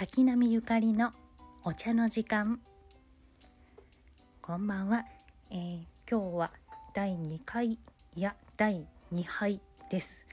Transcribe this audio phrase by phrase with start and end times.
[0.00, 1.10] 滝波ゆかりの
[1.62, 2.58] お茶の時間。
[4.40, 5.04] こんばんは、
[5.50, 5.78] えー、
[6.10, 6.50] 今日は
[6.94, 7.78] 第2回
[8.16, 9.60] や第2杯
[9.90, 10.24] です。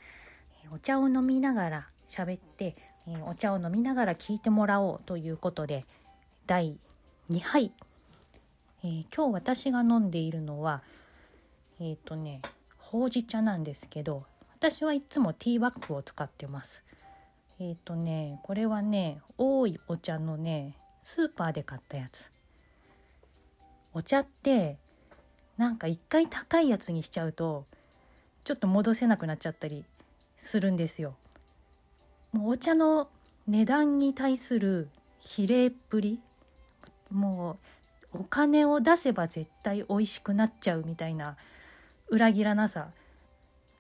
[0.71, 2.77] お茶を飲みながら喋って、
[3.09, 5.83] えー、お茶を飲みながら聞いてもらおうということで
[6.45, 6.79] 第
[7.29, 7.73] 2杯、
[8.85, 10.81] え、今日私が飲んでいるのは
[11.81, 12.41] えっ、とね
[12.77, 14.23] ほうじ茶なんですけど
[14.55, 16.85] 私はいつもティーバッグを使ってます。
[17.59, 22.31] えっ、ー、とねこれはね多いお茶のねスーパーで買ったやつ
[23.93, 24.77] お茶って
[25.57, 27.65] なんか一回高いやつにしちゃうと
[28.43, 29.85] ちょっと戻せなくなっちゃったり
[30.37, 31.15] するんですよ。
[32.31, 33.09] もうお茶の
[33.47, 34.89] 値段に対する
[35.19, 36.19] 比例っぷり
[37.11, 37.57] も
[38.13, 41.37] うお金を出せば絶対美味しくなっちゃうみたいな
[42.07, 42.89] 裏切らなさ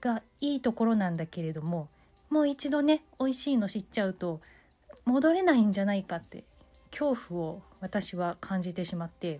[0.01, 1.89] がいいところなんだけれども
[2.29, 4.41] もう一度ね美味しいの知っちゃうと
[5.05, 6.43] 戻れないんじゃないかって
[6.91, 9.39] 恐怖を私は感じてしまって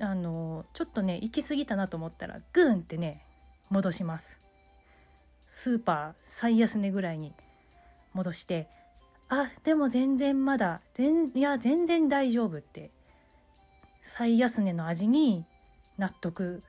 [0.00, 3.24] あのちょっとね行き過ぎたなと思ったらグーンってね
[3.70, 4.40] 戻します。
[5.46, 7.32] スーパー最安値ぐらいに
[8.12, 8.68] 戻して
[9.28, 12.90] あでも全然まだ全いや全然大丈夫って
[14.02, 15.44] 最安値の味に
[15.96, 16.62] 納得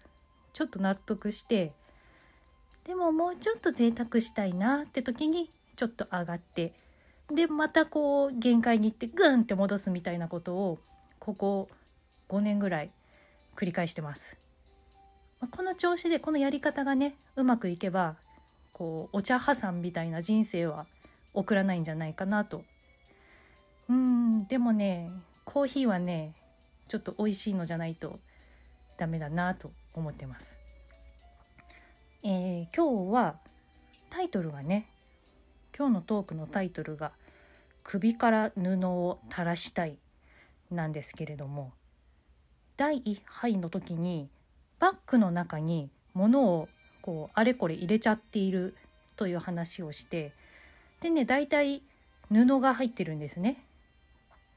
[0.53, 1.73] ちょっと納得して
[2.85, 6.73] でももうちょっと贅沢したいなって時にちょっと上がって
[7.33, 10.79] でまたこう限界に行ってグンって戻すみたいなことを
[11.19, 11.69] ここ
[12.29, 12.91] 5年ぐらい
[13.55, 14.37] 繰り返してます。
[15.51, 18.15] この調子でこのやり方がねうまくいけば
[18.73, 20.85] こうお茶破産みたいな人生は
[21.33, 22.63] 送らないんじゃないかなと。
[23.89, 25.11] うんでもね
[25.43, 26.33] コーヒーはね
[26.87, 28.19] ちょっと美味しいのじゃないと
[28.97, 30.64] ダメだなと思ってます。
[32.75, 33.37] 今日は
[34.09, 34.89] タイトルがね
[35.77, 37.13] 今日のトークのタイトルが
[37.83, 39.97] 「首から布を垂らしたい」
[40.69, 41.71] なんですけれども
[42.75, 44.29] 第1杯の時に
[44.77, 46.67] バッグの中に物を
[47.01, 48.75] こうあれこれ入れちゃっている
[49.15, 50.33] という話をして
[50.99, 51.81] でね大体
[52.29, 53.63] 布が入ってるんですね。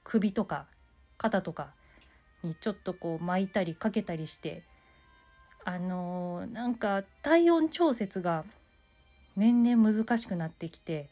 [0.02, 0.66] 首とか
[1.18, 1.72] 肩とか
[2.42, 4.64] にちょっとこう巻いたりかけたりして
[5.68, 8.44] あの、なんか体温調節が
[9.36, 11.10] 年々難しくなってきて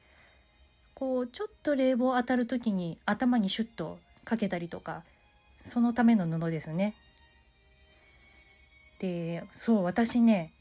[0.94, 5.03] こうちょっと冷房当たる時に頭にシュッとかけたりとか
[5.62, 6.94] そのための布ですね。
[8.99, 10.53] でそう私ね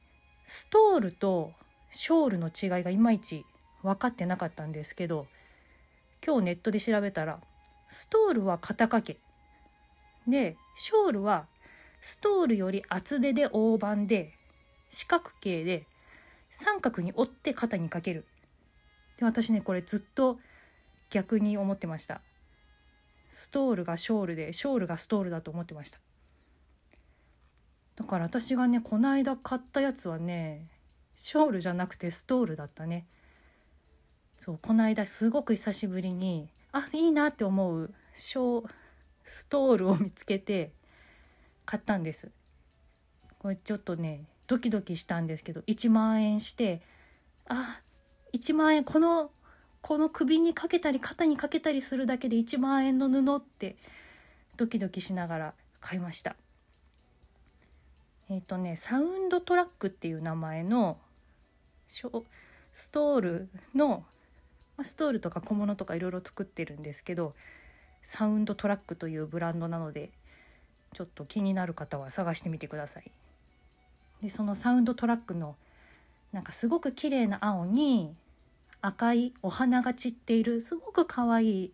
[0.45, 1.53] ストールと
[1.89, 3.45] ショールの違いがいまいち
[3.81, 5.25] 分かってなかったんですけど
[6.23, 7.39] 今日ネットで調べたら
[7.87, 9.19] ストールは肩掛け
[10.29, 11.45] でショールは
[12.05, 14.31] ストールより厚手で大判で
[14.91, 15.87] 四角形で
[16.51, 18.27] 三角に折って肩にかける。
[19.17, 20.37] で私ねこれずっと
[21.09, 22.21] 逆に思ってました。
[23.29, 25.97] ストールがショールでショールがストールだと思ってました。
[27.95, 30.67] だから私がねこの間買ったやつはね
[31.15, 33.07] ショールじゃなくてストールだったね。
[34.37, 38.69] そうこの間すごく久しぶりにあいいなって思うショー
[39.23, 40.71] ストールを見つけて
[41.65, 42.31] 買ったんです。
[43.39, 46.81] これちょっとねドキドキしたんですけど1万円して
[47.47, 47.81] あ
[48.33, 49.31] 1万円この
[49.81, 53.75] この首にかけたり肩にかけたりするだけで1万円の布って
[54.57, 56.35] ドキドキしながら買いました。
[58.29, 60.97] えっ、ー、とねサウンドトラックっていう名前の
[61.87, 62.01] ス
[62.89, 64.03] トールの
[64.81, 67.35] ストールとか小物とかいろいろ作ってるんですけど
[68.01, 70.11] サウンドトラックというブランドなので
[70.95, 73.11] ちょっと気になる方は探してみてください。
[74.23, 75.57] でそのサウンドトラックの
[76.31, 78.15] なんかすごく綺麗な青に
[78.81, 81.71] 赤いお花が散っているすごく可愛い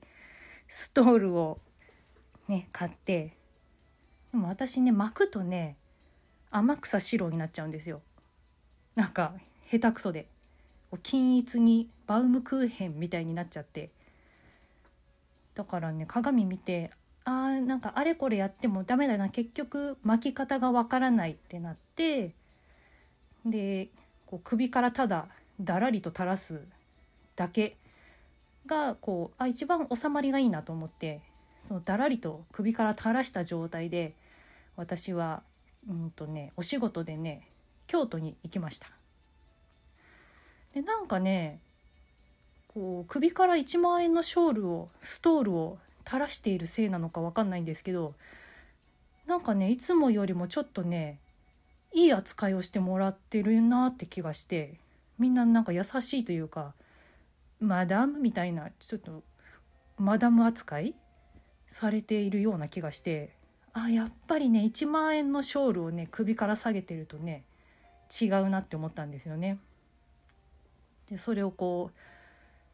[0.67, 1.59] ストールを
[2.47, 3.35] ね買って
[4.31, 5.75] でも私ね巻くとね
[6.49, 8.01] 天草白になっちゃうんですよ。
[8.95, 9.33] なんか
[9.71, 10.27] 下手くそで。
[11.03, 13.91] 均一にバウムクーヘンみたいになっちゃって。
[15.53, 16.89] だからね鏡見て
[17.23, 22.31] あなんかあれこれやってもダメだな結局巻き方がわからないってなって
[23.45, 23.89] で
[24.25, 25.27] こう首からただ
[25.59, 26.61] だらりと垂らす
[27.35, 27.75] だけ
[28.65, 31.21] がこうあ一番収まりがいいなと思って
[31.59, 34.13] そのだらりと首から垂らした状態で
[34.75, 35.43] 私は
[35.87, 37.47] うんとねお仕事でね
[37.87, 38.89] 京都に行きました。
[40.73, 41.59] でなんかね
[42.73, 48.13] こう首から1万円のショールをストールを垂らしているせいなのか分かんないんですけど
[49.27, 51.19] なんかねいつもよりもちょっとね
[51.93, 54.75] いい扱いをしてもらってるなって気がして
[55.19, 56.73] みんななんか優しいというか
[57.59, 59.23] マダムみたいなちょっと
[59.97, 60.95] マダム扱い
[61.67, 63.29] されているような気がして
[63.73, 67.43] あやっぱりね1万円のショールをね首から下げてるとね
[68.21, 69.57] 違うなって思ったんですよね。
[71.09, 71.91] でそれをこ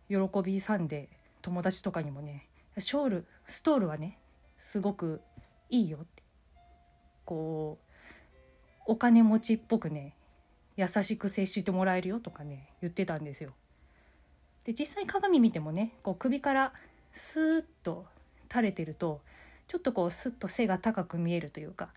[0.09, 1.09] う喜びさんで
[1.41, 2.46] 友達とかにもね
[2.77, 4.19] ショールストールはね
[4.57, 5.21] すごく
[5.69, 6.23] いいよって
[7.25, 10.15] こうお金持ちっぽくね
[10.75, 13.51] 優しく接してもらえるよとかね言ってたんですよ。
[14.63, 16.73] で実際鏡見てもねこう首から
[17.13, 18.05] スーッと
[18.49, 19.21] 垂れてると
[19.67, 21.89] ちょっとこうスッと背が高く見えるというか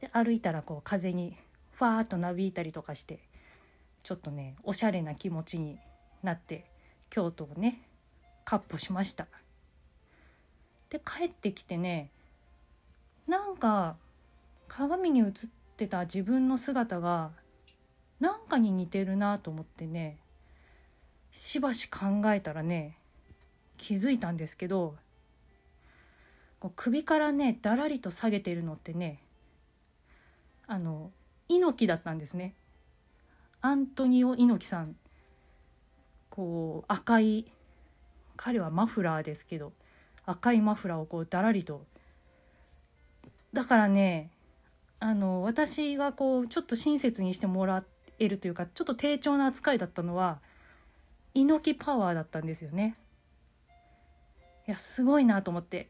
[0.00, 1.36] で歩いたらこう風に
[1.72, 3.20] ファーッとなびいたりとかして
[4.02, 5.78] ちょっとねおしゃれな気持ちに
[6.22, 6.66] なって
[7.08, 7.82] 京都をね
[8.44, 9.26] かっ歩しました。
[10.90, 12.10] で帰ってきてね
[13.26, 13.96] なんか
[14.68, 15.28] 鏡に映っ
[15.76, 17.30] てた自分の姿が
[18.20, 20.18] なんかに似てるなと思ってね
[21.30, 22.96] しばし考えたらね
[23.76, 24.96] 気づいたんですけど
[26.60, 29.20] こう首からねだらりと下げてるのってね
[30.66, 31.10] あの
[31.48, 32.54] 猪木だったんですね。
[33.62, 34.96] アントニオ猪木さん。
[36.28, 37.46] こう赤い
[38.36, 39.72] 彼はマフラーですけど
[40.28, 41.86] 赤いマフラーをこうだらりと。
[43.54, 44.30] だからね
[45.00, 47.82] あの私がこうちょっと親切にしてもら
[48.18, 50.40] えるというかちょっと低調な扱いだったのは
[51.32, 52.96] 猪木パワーだったんですよね。
[54.66, 55.88] いやすごいなと思って。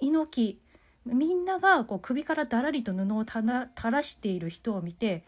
[0.00, 0.60] 猪木
[1.04, 5.24] みんながこう首からだらりと布を垂らしている人を見て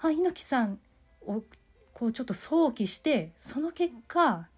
[0.00, 0.78] あ猪木さん
[1.26, 1.42] を
[1.94, 4.48] こうちょっと想起してその結果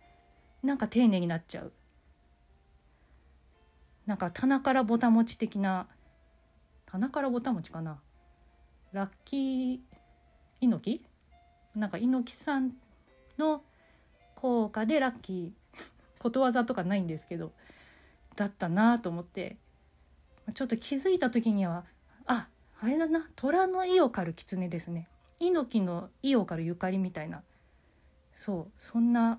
[0.64, 1.72] なんか丁寧になっちゃう。
[4.08, 5.86] なんか棚からぼたもち的な
[6.86, 7.98] 棚からぼたもちかな。
[8.90, 9.78] ラッキー
[10.62, 11.04] 猪木？
[11.78, 12.72] なんか猪木さん
[13.36, 13.62] の
[14.34, 17.52] 効果でラッキー ことわざとかないんですけど
[18.34, 19.58] だったなと思って。
[20.54, 21.84] ちょっと気づいた時には
[22.24, 22.48] あ
[22.80, 25.06] あれだな虎の意を狩る狐ですね。
[25.38, 27.42] 猪木の意を狩るゆかりみたいな。
[28.34, 29.38] そうそんな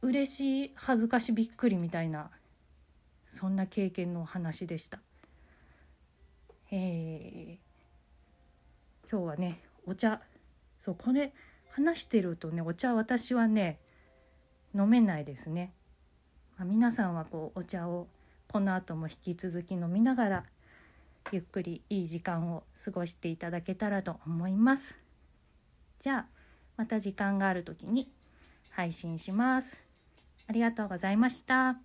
[0.00, 2.30] 嬉しい恥ずかしびっくりみたいな
[3.28, 4.98] そんな経験のお話でした。
[6.70, 10.20] えー、今日はねお茶
[10.80, 11.32] そうこれ
[11.70, 13.78] 話してるとねお茶私はね
[14.74, 15.72] 飲めないですね。
[16.58, 18.06] まあ、皆さんはこうお茶を
[18.48, 20.44] この後も引き続き飲みながら
[21.32, 24.98] ゆっくりいい時間を過ごしていただけたらと思います。
[25.98, 26.26] じゃあ
[26.76, 28.08] また時間がある時に
[28.70, 29.80] 配信します。
[30.46, 31.76] ありがとうございました。